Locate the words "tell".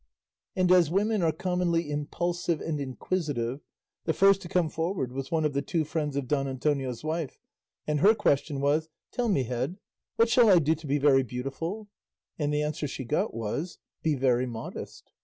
9.11-9.29